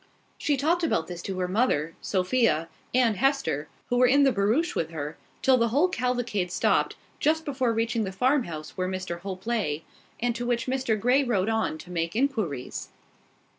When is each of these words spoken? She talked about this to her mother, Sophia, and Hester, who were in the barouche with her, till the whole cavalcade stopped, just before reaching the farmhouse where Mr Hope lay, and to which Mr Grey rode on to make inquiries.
She 0.39 0.57
talked 0.57 0.83
about 0.83 1.05
this 1.05 1.21
to 1.21 1.37
her 1.37 1.47
mother, 1.47 1.93
Sophia, 2.01 2.69
and 2.91 3.17
Hester, 3.17 3.67
who 3.89 3.97
were 3.97 4.07
in 4.07 4.23
the 4.23 4.31
barouche 4.31 4.73
with 4.73 4.89
her, 4.89 5.15
till 5.43 5.57
the 5.57 5.67
whole 5.67 5.87
cavalcade 5.89 6.51
stopped, 6.51 6.95
just 7.19 7.45
before 7.45 7.71
reaching 7.71 8.03
the 8.03 8.11
farmhouse 8.11 8.71
where 8.71 8.89
Mr 8.89 9.19
Hope 9.19 9.45
lay, 9.45 9.83
and 10.19 10.35
to 10.35 10.43
which 10.43 10.65
Mr 10.65 10.99
Grey 10.99 11.23
rode 11.23 11.49
on 11.49 11.77
to 11.77 11.91
make 11.91 12.15
inquiries. 12.15 12.89